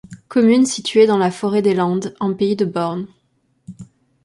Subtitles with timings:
[0.29, 3.05] Commune située dans la forêt des Landes en pays de Born.